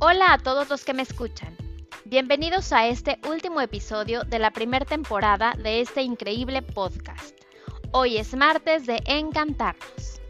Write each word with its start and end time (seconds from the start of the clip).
Hola 0.00 0.32
a 0.32 0.38
todos 0.38 0.68
los 0.68 0.84
que 0.84 0.94
me 0.94 1.02
escuchan. 1.02 1.56
Bienvenidos 2.04 2.72
a 2.72 2.86
este 2.86 3.18
último 3.28 3.60
episodio 3.60 4.22
de 4.22 4.38
la 4.38 4.52
primera 4.52 4.84
temporada 4.84 5.54
de 5.60 5.80
este 5.80 6.02
increíble 6.02 6.62
podcast. 6.62 7.36
Hoy 7.90 8.16
es 8.16 8.32
martes 8.36 8.86
de 8.86 9.02
Encantarnos. 9.06 10.20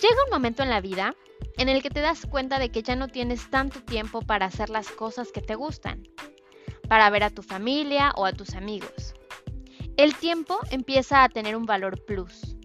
Llega 0.00 0.24
un 0.26 0.30
momento 0.30 0.62
en 0.62 0.70
la 0.70 0.80
vida 0.80 1.16
en 1.58 1.68
el 1.68 1.82
que 1.82 1.90
te 1.90 2.00
das 2.00 2.24
cuenta 2.24 2.60
de 2.60 2.70
que 2.70 2.84
ya 2.84 2.94
no 2.94 3.08
tienes 3.08 3.50
tanto 3.50 3.82
tiempo 3.82 4.22
para 4.22 4.46
hacer 4.46 4.70
las 4.70 4.90
cosas 4.90 5.32
que 5.32 5.42
te 5.42 5.56
gustan, 5.56 6.06
para 6.88 7.10
ver 7.10 7.24
a 7.24 7.30
tu 7.30 7.42
familia 7.42 8.12
o 8.14 8.26
a 8.26 8.32
tus 8.32 8.54
amigos. 8.54 9.16
El 9.96 10.14
tiempo 10.14 10.60
empieza 10.70 11.24
a 11.24 11.28
tener 11.28 11.56
un 11.56 11.66
valor 11.66 12.04
plus 12.04 12.56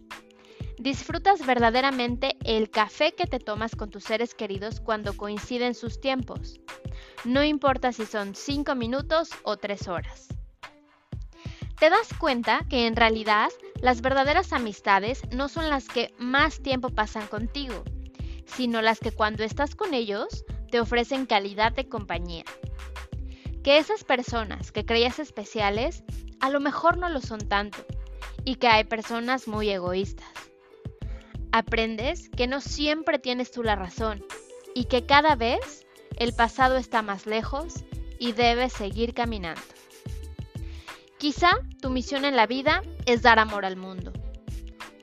Disfrutas 0.82 1.46
verdaderamente 1.46 2.38
el 2.44 2.72
café 2.72 3.14
que 3.14 3.28
te 3.28 3.38
tomas 3.38 3.76
con 3.76 3.92
tus 3.92 4.04
seres 4.04 4.34
queridos 4.34 4.80
cuando 4.80 5.16
coinciden 5.16 5.76
sus 5.76 6.02
tiempos. 6.02 6.60
No 7.24 7.44
importa 7.44 7.94
si 7.94 8.08
son 8.08 8.34
5 8.34 8.74
minutos 8.74 9.30
o 9.44 9.58
3 9.58 9.88
horas. 9.90 10.30
Te 11.80 11.92
das 11.92 12.10
cuenta 12.18 12.66
que 12.68 12.88
en 12.88 12.96
realidad 12.96 13.50
las 13.80 14.02
verdaderas 14.02 14.54
amistades 14.54 15.22
no 15.32 15.50
son 15.50 15.70
las 15.70 15.88
que 15.88 16.16
más 16.18 16.64
tiempo 16.64 16.90
pasan 16.90 17.28
contigo, 17.28 17.84
sino 18.48 18.82
las 18.82 19.00
que 19.00 19.12
cuando 19.12 19.44
estás 19.44 19.76
con 19.76 19.94
ellos 19.94 20.46
te 20.72 20.80
ofrecen 20.80 21.28
calidad 21.28 21.74
de 21.74 21.88
compañía. 21.88 22.46
Que 23.64 23.78
esas 23.78 24.04
personas 24.04 24.72
que 24.72 24.84
creías 24.84 25.20
especiales 25.20 26.04
a 26.40 26.50
lo 26.50 26.60
mejor 26.60 26.98
no 26.98 27.08
lo 27.08 27.22
son 27.22 27.48
tanto 27.48 27.86
y 28.46 28.56
que 28.56 28.68
hay 28.68 28.84
personas 28.86 29.48
muy 29.48 29.70
egoístas. 29.70 30.51
Aprendes 31.52 32.30
que 32.30 32.48
no 32.48 32.62
siempre 32.62 33.20
tienes 33.20 33.52
tú 33.52 33.64
la 33.64 33.76
razón 33.76 34.24
y 34.74 34.86
que 34.86 35.06
cada 35.06 35.36
vez 35.36 35.86
el 36.18 36.34
pasado 36.34 36.78
está 36.78 37.02
más 37.02 37.26
lejos 37.26 37.84
y 38.20 38.32
debes 38.32 38.74
seguir 38.74 39.14
caminando. 39.14 39.62
Quizá 41.18 41.52
tu 41.82 41.90
misión 41.90 42.26
en 42.26 42.36
la 42.36 42.48
vida 42.48 42.82
es 43.06 43.22
dar 43.22 43.38
amor 43.38 43.66
al 43.66 43.76
mundo. 43.76 44.14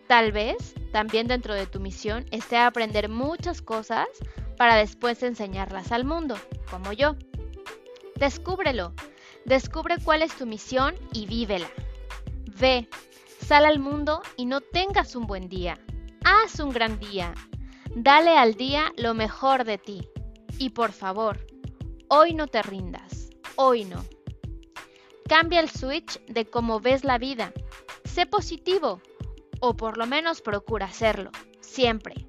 Tal 0.07 0.33
vez 0.33 0.75
también 0.91 1.29
dentro 1.29 1.55
de 1.55 1.67
tu 1.67 1.81
misión 1.81 2.25
esté 2.31 2.57
aprender 2.57 3.09
muchas 3.09 3.61
cosas 3.61 4.09
para 4.57 4.77
después 4.77 5.23
enseñarlas 5.23 5.93
al 5.93 6.05
mundo, 6.05 6.37
como 6.71 6.93
yo. 6.93 7.15
Descúbrelo, 8.17 8.95
descubre 9.45 9.97
cuál 10.03 10.23
es 10.23 10.35
tu 10.37 10.47
misión 10.47 10.95
y 11.13 11.27
vívela. 11.27 11.69
Ve, 12.59 12.89
sal 13.47 13.67
al 13.67 13.79
mundo 13.79 14.23
y 14.37 14.47
no 14.47 14.61
tengas 14.61 15.15
un 15.15 15.27
buen 15.27 15.49
día, 15.49 15.79
Haz 16.31 16.61
un 16.61 16.69
gran 16.69 17.01
día. 17.01 17.33
Dale 17.95 18.37
al 18.37 18.53
día 18.53 18.93
lo 18.99 19.15
mejor 19.15 19.65
de 19.65 19.79
ti. 19.79 20.07
Y 20.59 20.69
por 20.69 20.93
favor, 20.93 21.39
hoy 22.09 22.35
no 22.35 22.49
te 22.49 22.61
rindas. 22.61 23.31
Hoy 23.57 23.87
no. 23.87 24.05
Cambia 25.27 25.61
el 25.61 25.71
switch 25.71 26.23
de 26.27 26.45
cómo 26.45 26.81
ves 26.81 27.03
la 27.03 27.17
vida. 27.17 27.55
Sé 28.05 28.27
positivo. 28.27 29.01
O 29.61 29.75
por 29.75 29.97
lo 29.97 30.07
menos 30.07 30.43
procura 30.43 30.85
hacerlo. 30.85 31.31
Siempre. 31.63 32.29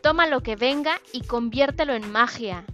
Toma 0.00 0.28
lo 0.28 0.44
que 0.44 0.54
venga 0.54 1.00
y 1.12 1.22
conviértelo 1.22 1.94
en 1.94 2.08
magia. 2.08 2.64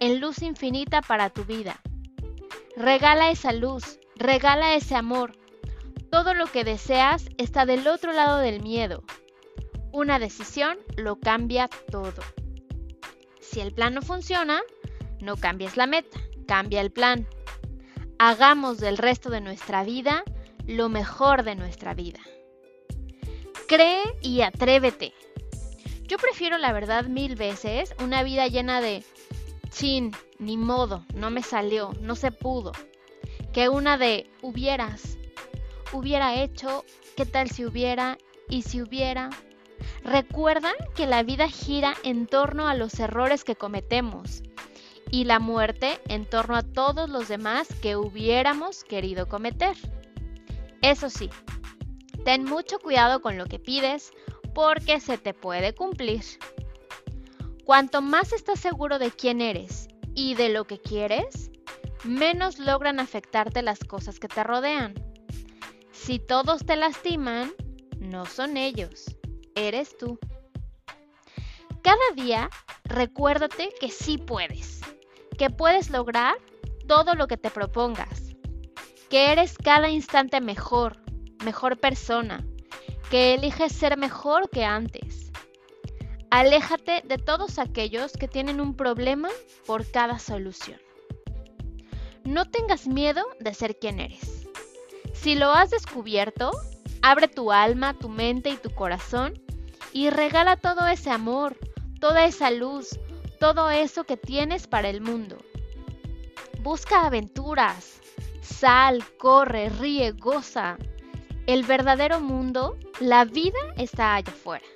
En 0.00 0.20
luz 0.20 0.42
infinita 0.42 1.00
para 1.00 1.30
tu 1.30 1.46
vida. 1.46 1.80
Regala 2.76 3.30
esa 3.30 3.52
luz. 3.52 4.00
Regala 4.16 4.74
ese 4.74 4.96
amor. 4.96 5.32
Todo 6.10 6.34
lo 6.34 6.44
que 6.44 6.62
deseas 6.62 7.30
está 7.38 7.64
del 7.64 7.88
otro 7.88 8.12
lado 8.12 8.36
del 8.36 8.62
miedo. 8.62 9.02
Una 9.96 10.18
decisión 10.18 10.76
lo 10.98 11.16
cambia 11.16 11.70
todo. 11.90 12.22
Si 13.40 13.60
el 13.60 13.72
plan 13.72 13.94
no 13.94 14.02
funciona, 14.02 14.60
no 15.22 15.38
cambies 15.38 15.78
la 15.78 15.86
meta, 15.86 16.20
cambia 16.46 16.82
el 16.82 16.92
plan. 16.92 17.26
Hagamos 18.18 18.76
del 18.76 18.98
resto 18.98 19.30
de 19.30 19.40
nuestra 19.40 19.84
vida 19.84 20.22
lo 20.66 20.90
mejor 20.90 21.44
de 21.44 21.54
nuestra 21.54 21.94
vida. 21.94 22.20
Cree 23.68 24.02
y 24.20 24.42
atrévete. 24.42 25.14
Yo 26.02 26.18
prefiero 26.18 26.58
la 26.58 26.74
verdad 26.74 27.06
mil 27.06 27.34
veces 27.34 27.94
una 27.98 28.22
vida 28.22 28.48
llena 28.48 28.82
de 28.82 29.02
chin, 29.70 30.12
ni 30.38 30.58
modo, 30.58 31.06
no 31.14 31.30
me 31.30 31.42
salió, 31.42 31.94
no 32.02 32.16
se 32.16 32.32
pudo, 32.32 32.72
que 33.54 33.70
una 33.70 33.96
de 33.96 34.28
hubieras, 34.42 35.16
hubiera 35.94 36.34
hecho, 36.34 36.84
qué 37.16 37.24
tal 37.24 37.48
si 37.50 37.64
hubiera, 37.64 38.18
y 38.50 38.60
si 38.60 38.82
hubiera, 38.82 39.30
Recuerda 40.06 40.72
que 40.94 41.04
la 41.04 41.24
vida 41.24 41.48
gira 41.48 41.94
en 42.04 42.28
torno 42.28 42.68
a 42.68 42.76
los 42.76 43.00
errores 43.00 43.42
que 43.42 43.56
cometemos 43.56 44.44
y 45.10 45.24
la 45.24 45.40
muerte 45.40 46.00
en 46.06 46.26
torno 46.26 46.54
a 46.54 46.62
todos 46.62 47.10
los 47.10 47.26
demás 47.26 47.66
que 47.82 47.96
hubiéramos 47.96 48.84
querido 48.84 49.26
cometer. 49.26 49.76
Eso 50.80 51.10
sí, 51.10 51.28
ten 52.24 52.44
mucho 52.44 52.78
cuidado 52.78 53.20
con 53.20 53.36
lo 53.36 53.46
que 53.46 53.58
pides 53.58 54.12
porque 54.54 55.00
se 55.00 55.18
te 55.18 55.34
puede 55.34 55.74
cumplir. 55.74 56.22
Cuanto 57.64 58.00
más 58.00 58.32
estás 58.32 58.60
seguro 58.60 59.00
de 59.00 59.10
quién 59.10 59.40
eres 59.40 59.88
y 60.14 60.36
de 60.36 60.50
lo 60.50 60.68
que 60.68 60.80
quieres, 60.80 61.50
menos 62.04 62.60
logran 62.60 63.00
afectarte 63.00 63.60
las 63.60 63.80
cosas 63.80 64.20
que 64.20 64.28
te 64.28 64.44
rodean. 64.44 64.94
Si 65.90 66.20
todos 66.20 66.64
te 66.64 66.76
lastiman, 66.76 67.52
no 67.98 68.24
son 68.24 68.56
ellos 68.56 69.15
eres 69.56 69.96
tú. 69.98 70.18
Cada 71.82 72.10
día 72.14 72.50
recuérdate 72.84 73.70
que 73.80 73.90
sí 73.90 74.18
puedes, 74.18 74.80
que 75.38 75.50
puedes 75.50 75.90
lograr 75.90 76.36
todo 76.86 77.14
lo 77.14 77.26
que 77.26 77.36
te 77.36 77.50
propongas, 77.50 78.34
que 79.08 79.32
eres 79.32 79.56
cada 79.58 79.88
instante 79.88 80.40
mejor, 80.40 80.98
mejor 81.44 81.78
persona, 81.78 82.44
que 83.10 83.34
eliges 83.34 83.72
ser 83.72 83.96
mejor 83.96 84.50
que 84.50 84.64
antes. 84.64 85.32
Aléjate 86.30 87.02
de 87.04 87.18
todos 87.18 87.58
aquellos 87.58 88.12
que 88.12 88.28
tienen 88.28 88.60
un 88.60 88.74
problema 88.76 89.28
por 89.64 89.90
cada 89.90 90.18
solución. 90.18 90.80
No 92.24 92.44
tengas 92.44 92.88
miedo 92.88 93.24
de 93.38 93.54
ser 93.54 93.78
quien 93.78 94.00
eres. 94.00 94.48
Si 95.14 95.36
lo 95.36 95.52
has 95.52 95.70
descubierto, 95.70 96.50
abre 97.00 97.28
tu 97.28 97.52
alma, 97.52 97.94
tu 97.94 98.08
mente 98.08 98.50
y 98.50 98.56
tu 98.56 98.70
corazón 98.70 99.40
y 99.96 100.10
regala 100.10 100.58
todo 100.58 100.86
ese 100.86 101.08
amor, 101.08 101.56
toda 102.00 102.26
esa 102.26 102.50
luz, 102.50 103.00
todo 103.40 103.70
eso 103.70 104.04
que 104.04 104.18
tienes 104.18 104.66
para 104.66 104.90
el 104.90 105.00
mundo. 105.00 105.38
Busca 106.60 107.06
aventuras, 107.06 108.02
sal, 108.42 109.02
corre, 109.16 109.70
ríe, 109.70 110.12
goza. 110.12 110.76
El 111.46 111.62
verdadero 111.62 112.20
mundo, 112.20 112.76
la 113.00 113.24
vida 113.24 113.58
está 113.78 114.16
allá 114.16 114.30
afuera. 114.30 114.66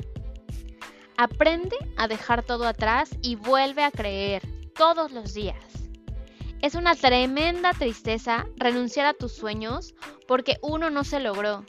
Aprende 1.18 1.76
a 1.98 2.08
dejar 2.08 2.42
todo 2.42 2.66
atrás 2.66 3.10
y 3.20 3.34
vuelve 3.34 3.84
a 3.84 3.90
creer 3.90 4.40
todos 4.74 5.12
los 5.12 5.34
días. 5.34 5.62
Es 6.62 6.74
una 6.74 6.94
tremenda 6.94 7.74
tristeza 7.74 8.46
renunciar 8.56 9.04
a 9.04 9.12
tus 9.12 9.32
sueños 9.32 9.94
porque 10.26 10.56
uno 10.62 10.88
no 10.88 11.04
se 11.04 11.20
logró, 11.20 11.66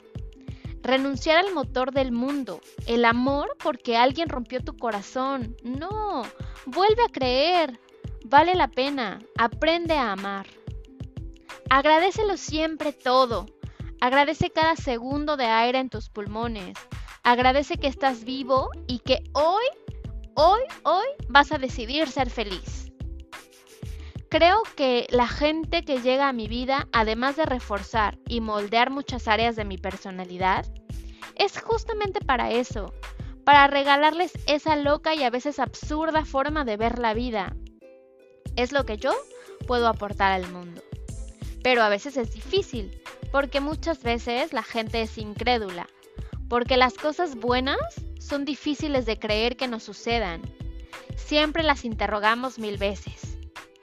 Renunciar 0.82 1.38
al 1.38 1.54
motor 1.54 1.92
del 1.92 2.10
mundo, 2.10 2.60
el 2.86 3.04
amor 3.04 3.56
porque 3.62 3.96
alguien 3.96 4.28
rompió 4.28 4.64
tu 4.64 4.76
corazón. 4.76 5.56
No, 5.62 6.22
vuelve 6.66 7.04
a 7.04 7.12
creer. 7.12 7.78
Vale 8.24 8.54
la 8.54 8.68
pena. 8.68 9.20
Aprende 9.38 9.94
a 9.94 10.12
amar. 10.12 10.46
Agradecelo 11.70 12.36
siempre 12.36 12.92
todo. 12.92 13.46
Agradece 14.00 14.50
cada 14.50 14.74
segundo 14.74 15.36
de 15.36 15.46
aire 15.46 15.78
en 15.78 15.88
tus 15.88 16.08
pulmones. 16.08 16.76
Agradece 17.22 17.76
que 17.76 17.86
estás 17.86 18.24
vivo 18.24 18.68
y 18.88 18.98
que 18.98 19.22
hoy, 19.32 19.64
hoy, 20.34 20.60
hoy 20.82 21.06
vas 21.28 21.52
a 21.52 21.58
decidir 21.58 22.08
ser 22.08 22.28
feliz. 22.28 22.81
Creo 24.32 24.62
que 24.76 25.06
la 25.10 25.28
gente 25.28 25.84
que 25.84 26.00
llega 26.00 26.26
a 26.26 26.32
mi 26.32 26.48
vida, 26.48 26.88
además 26.90 27.36
de 27.36 27.44
reforzar 27.44 28.18
y 28.26 28.40
moldear 28.40 28.88
muchas 28.88 29.28
áreas 29.28 29.56
de 29.56 29.66
mi 29.66 29.76
personalidad, 29.76 30.64
es 31.36 31.60
justamente 31.60 32.18
para 32.20 32.50
eso, 32.50 32.94
para 33.44 33.66
regalarles 33.66 34.32
esa 34.46 34.74
loca 34.76 35.14
y 35.14 35.22
a 35.22 35.28
veces 35.28 35.58
absurda 35.58 36.24
forma 36.24 36.64
de 36.64 36.78
ver 36.78 36.98
la 36.98 37.12
vida. 37.12 37.54
Es 38.56 38.72
lo 38.72 38.86
que 38.86 38.96
yo 38.96 39.12
puedo 39.66 39.86
aportar 39.86 40.32
al 40.32 40.50
mundo. 40.50 40.80
Pero 41.62 41.82
a 41.82 41.90
veces 41.90 42.16
es 42.16 42.32
difícil, 42.32 43.02
porque 43.32 43.60
muchas 43.60 44.02
veces 44.02 44.54
la 44.54 44.62
gente 44.62 45.02
es 45.02 45.18
incrédula, 45.18 45.88
porque 46.48 46.78
las 46.78 46.94
cosas 46.94 47.36
buenas 47.36 47.76
son 48.18 48.46
difíciles 48.46 49.04
de 49.04 49.18
creer 49.18 49.58
que 49.58 49.68
nos 49.68 49.82
sucedan. 49.82 50.40
Siempre 51.16 51.62
las 51.62 51.84
interrogamos 51.84 52.58
mil 52.58 52.78
veces. 52.78 53.21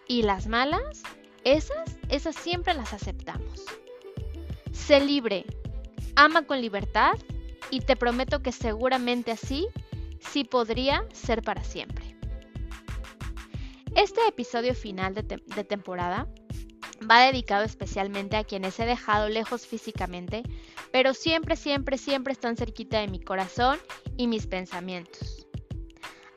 Y 0.10 0.24
las 0.24 0.48
malas, 0.48 1.04
esas, 1.44 1.96
esas 2.10 2.36
siempre 2.36 2.74
las 2.74 2.94
aceptamos. 2.94 3.64
Sé 4.72 5.00
libre, 5.00 5.46
ama 6.16 6.42
con 6.48 6.60
libertad 6.62 7.14
y 7.70 7.82
te 7.82 7.96
prometo 7.96 8.42
que 8.42 8.52
seguramente 8.52 9.30
así 9.30 9.68
sí 10.20 10.46
podría 10.46 11.06
ser 11.14 11.44
para 11.44 11.64
siempre. 11.64 12.16
Este 13.96 14.20
episodio 14.28 14.74
final 14.74 15.14
de, 15.14 15.64
temporada 15.64 16.28
va 17.10 17.28
dedicado 17.28 17.64
especialmente 17.64 18.36
a 18.36 18.44
quienes 18.44 18.80
he 18.80 18.88
dejado 18.88 19.30
lejos 19.30 19.68
físicamente, 19.68 20.42
pero 20.92 21.14
siempre, 21.14 21.56
siempre, 21.56 22.00
siempre 22.00 22.34
están 22.34 22.58
cerquita 22.58 23.00
de 23.00 23.10
mi 23.10 23.20
corazón 23.20 23.78
y 24.18 24.26
mis 24.26 24.48
pensamientos. 24.48 25.39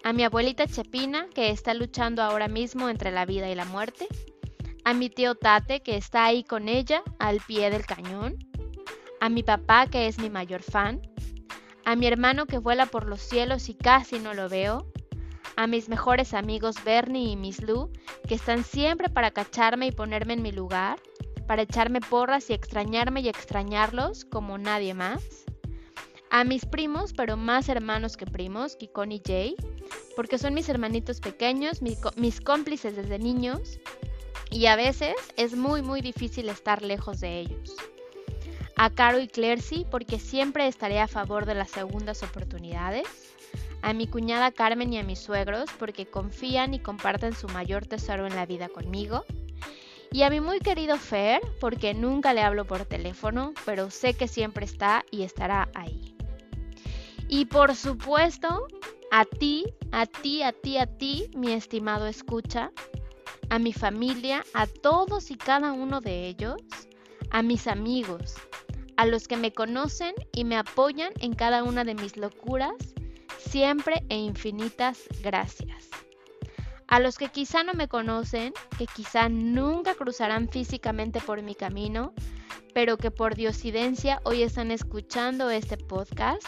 A 0.04 0.12
mi 0.12 0.24
abuelita 0.24 0.66
Chepina, 0.66 1.28
que 1.34 1.50
está 1.50 1.74
luchando 1.74 2.22
ahora 2.22 2.48
mismo 2.48 2.88
entre 2.88 3.10
la 3.10 3.24
vida 3.24 3.48
y 3.50 3.54
la 3.54 3.64
muerte. 3.64 4.08
A 4.84 4.94
mi 4.94 5.08
tío 5.10 5.34
Tate, 5.34 5.80
que 5.80 5.96
está 5.96 6.24
ahí 6.24 6.42
con 6.42 6.68
ella, 6.68 7.02
al 7.18 7.40
pie 7.40 7.70
del 7.70 7.86
cañón. 7.86 8.36
A 9.20 9.28
mi 9.28 9.42
papá, 9.42 9.86
que 9.86 10.08
es 10.08 10.18
mi 10.18 10.30
mayor 10.30 10.62
fan. 10.62 11.00
A 11.84 11.96
mi 11.96 12.06
hermano 12.06 12.46
que 12.46 12.58
vuela 12.58 12.86
por 12.86 13.06
los 13.06 13.20
cielos 13.20 13.68
y 13.68 13.74
casi 13.74 14.18
no 14.18 14.34
lo 14.34 14.48
veo 14.48 14.92
a 15.56 15.66
mis 15.66 15.88
mejores 15.88 16.34
amigos 16.34 16.76
Bernie 16.84 17.30
y 17.30 17.36
Miss 17.36 17.62
Lou, 17.62 17.90
que 18.26 18.34
están 18.34 18.64
siempre 18.64 19.08
para 19.08 19.30
cacharme 19.30 19.86
y 19.86 19.92
ponerme 19.92 20.34
en 20.34 20.42
mi 20.42 20.52
lugar, 20.52 20.98
para 21.46 21.62
echarme 21.62 22.00
porras 22.00 22.50
y 22.50 22.54
extrañarme 22.54 23.20
y 23.20 23.28
extrañarlos 23.28 24.24
como 24.24 24.58
nadie 24.58 24.94
más. 24.94 25.22
A 26.34 26.44
mis 26.44 26.64
primos, 26.64 27.12
pero 27.12 27.36
más 27.36 27.68
hermanos 27.68 28.16
que 28.16 28.24
primos, 28.24 28.76
Kikon 28.76 29.12
y 29.12 29.20
Jay, 29.22 29.54
porque 30.16 30.38
son 30.38 30.54
mis 30.54 30.66
hermanitos 30.70 31.20
pequeños, 31.20 31.82
mis, 31.82 31.98
mis 32.16 32.40
cómplices 32.40 32.96
desde 32.96 33.18
niños, 33.18 33.78
y 34.50 34.64
a 34.64 34.74
veces 34.76 35.14
es 35.36 35.54
muy 35.54 35.82
muy 35.82 36.00
difícil 36.00 36.48
estar 36.48 36.80
lejos 36.80 37.20
de 37.20 37.40
ellos. 37.40 37.76
A 38.76 38.88
Caro 38.88 39.20
y 39.20 39.28
Clercy, 39.28 39.86
porque 39.90 40.18
siempre 40.18 40.66
estaré 40.66 41.00
a 41.00 41.06
favor 41.06 41.44
de 41.44 41.54
las 41.54 41.70
segundas 41.70 42.22
oportunidades 42.22 43.32
a 43.82 43.92
mi 43.92 44.06
cuñada 44.06 44.52
Carmen 44.52 44.92
y 44.92 44.98
a 44.98 45.02
mis 45.02 45.18
suegros 45.18 45.68
porque 45.78 46.06
confían 46.06 46.72
y 46.72 46.78
comparten 46.78 47.34
su 47.34 47.48
mayor 47.48 47.84
tesoro 47.84 48.26
en 48.26 48.36
la 48.36 48.46
vida 48.46 48.68
conmigo. 48.68 49.24
Y 50.10 50.22
a 50.22 50.30
mi 50.30 50.40
muy 50.40 50.60
querido 50.60 50.96
Fer 50.96 51.42
porque 51.60 51.92
nunca 51.92 52.32
le 52.32 52.42
hablo 52.42 52.64
por 52.64 52.84
teléfono, 52.84 53.52
pero 53.66 53.90
sé 53.90 54.14
que 54.14 54.28
siempre 54.28 54.64
está 54.64 55.04
y 55.10 55.22
estará 55.22 55.68
ahí. 55.74 56.11
Y 57.34 57.46
por 57.46 57.74
supuesto, 57.74 58.66
a 59.10 59.24
ti, 59.24 59.64
a 59.90 60.04
ti, 60.04 60.42
a 60.42 60.52
ti, 60.52 60.76
a 60.76 60.84
ti, 60.84 61.30
mi 61.34 61.52
estimado 61.52 62.06
escucha, 62.06 62.70
a 63.48 63.58
mi 63.58 63.72
familia, 63.72 64.44
a 64.52 64.66
todos 64.66 65.30
y 65.30 65.36
cada 65.36 65.72
uno 65.72 66.02
de 66.02 66.26
ellos, 66.28 66.60
a 67.30 67.40
mis 67.40 67.68
amigos, 67.68 68.34
a 68.98 69.06
los 69.06 69.28
que 69.28 69.38
me 69.38 69.50
conocen 69.50 70.14
y 70.32 70.44
me 70.44 70.58
apoyan 70.58 71.14
en 71.20 71.32
cada 71.32 71.62
una 71.62 71.84
de 71.84 71.94
mis 71.94 72.18
locuras 72.18 72.74
siempre 73.38 74.04
e 74.10 74.16
infinitas 74.18 75.00
gracias. 75.22 75.88
A 76.86 77.00
los 77.00 77.16
que 77.16 77.30
quizá 77.30 77.62
no 77.62 77.72
me 77.72 77.88
conocen, 77.88 78.52
que 78.76 78.84
quizá 78.84 79.30
nunca 79.30 79.94
cruzarán 79.94 80.50
físicamente 80.50 81.18
por 81.18 81.40
mi 81.40 81.54
camino, 81.54 82.12
pero 82.74 82.98
que 82.98 83.10
por 83.10 83.36
diosidencia 83.36 84.20
hoy 84.24 84.42
están 84.42 84.70
escuchando 84.70 85.48
este 85.48 85.78
podcast, 85.78 86.46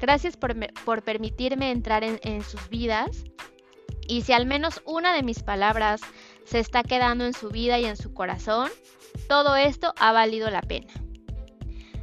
gracias 0.00 0.36
por, 0.36 1.02
permitirme 1.02 1.70
entrar 1.70 2.04
en 2.04 2.42
sus 2.42 2.68
vidas. 2.68 3.24
Y 4.06 4.22
si 4.22 4.32
al 4.32 4.46
menos 4.46 4.82
una 4.84 5.14
de 5.14 5.22
mis 5.22 5.42
palabras 5.42 6.00
se 6.44 6.58
está 6.58 6.82
quedando 6.82 7.24
en 7.24 7.32
su 7.32 7.50
vida 7.50 7.78
y 7.78 7.84
en 7.84 7.96
su 7.96 8.12
corazón, 8.12 8.70
todo 9.28 9.56
esto 9.56 9.94
ha 9.98 10.12
valido 10.12 10.50
la 10.50 10.62
pena. 10.62 10.92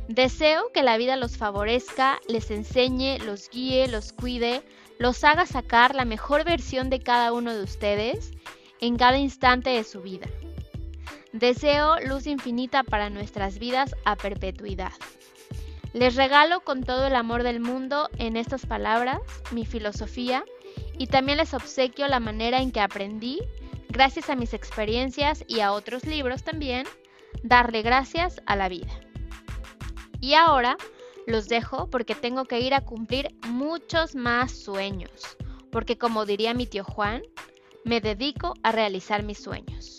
Deseo 0.08 0.72
que 0.74 0.82
la 0.82 0.98
vida 0.98 1.18
los 1.18 1.38
favorezca, 1.38 2.20
les 2.28 2.50
enseñe, 2.50 3.20
los 3.20 3.48
guíe, 3.50 3.88
los 3.88 4.12
cuide, 4.12 4.64
los 4.98 5.24
haga 5.24 5.46
sacar 5.46 5.94
la 5.94 6.04
mejor 6.04 6.46
versión 6.46 6.90
de 6.90 7.00
cada 7.00 7.32
uno 7.32 7.54
de 7.54 7.64
ustedes 7.64 8.32
en 8.82 8.98
cada 8.98 9.20
instante 9.20 9.70
de 9.70 9.84
su 9.84 10.02
vida. 10.02 10.28
Deseo 11.32 12.00
luz 12.00 12.26
infinita 12.26 12.84
para 12.84 13.12
nuestras 13.12 13.60
vidas 13.60 13.96
a 14.04 14.16
perpetuidad. 14.16 14.94
Les 15.94 16.16
regalo 16.16 16.62
con 16.62 16.84
todo 16.84 17.08
el 17.08 17.16
amor 17.16 17.44
del 17.44 17.60
mundo 17.60 18.10
en 18.18 18.38
estas 18.38 18.66
palabras 18.66 19.20
mi 19.52 19.66
filosofía 19.66 20.44
y 20.98 21.08
también 21.08 21.40
les 21.40 21.54
obsequio 21.54 22.08
la 22.08 22.20
manera 22.20 22.62
en 22.62 22.72
que 22.72 22.80
aprendí, 22.80 23.40
gracias 23.90 24.30
a 24.30 24.36
mis 24.36 24.54
experiencias 24.54 25.44
y 25.48 25.62
a 25.62 25.72
otros 25.72 26.06
libros 26.06 26.44
también, 26.44 26.86
darle 27.42 27.82
gracias 27.82 28.42
a 28.46 28.56
la 28.56 28.70
vida. 28.70 28.92
Y 30.22 30.34
ahora 30.36 30.78
los 31.26 31.48
dejo 31.48 31.90
porque 31.90 32.14
tengo 32.14 32.46
que 32.46 32.60
ir 32.60 32.74
a 32.74 32.82
cumplir 32.82 33.36
muchos 33.48 34.14
más 34.14 34.52
sueños, 34.52 35.38
porque 35.72 35.98
como 35.98 36.26
diría 36.26 36.54
mi 36.54 36.68
tío 36.68 36.84
Juan, 36.84 37.24
me 37.84 38.00
dedico 38.00 38.54
a 38.62 38.72
realizar 38.72 39.24
mis 39.24 39.40
sueños. 39.40 39.98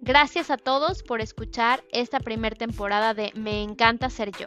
Gracias 0.00 0.50
a 0.50 0.56
todos 0.56 1.02
por 1.02 1.20
escuchar 1.20 1.82
esta 1.90 2.20
primera 2.20 2.56
temporada 2.56 3.12
de 3.12 3.32
Me 3.34 3.62
encanta 3.62 4.08
ser 4.08 4.30
yo. 4.30 4.46